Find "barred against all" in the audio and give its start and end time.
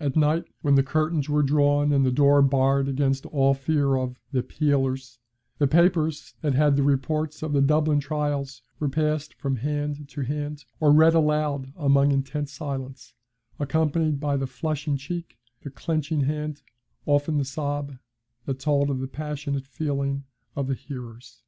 2.42-3.54